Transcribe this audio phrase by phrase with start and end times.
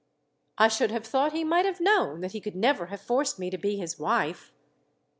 [0.57, 3.51] I should have thought he might have known that he could never have forced me
[3.51, 4.51] to be his wife."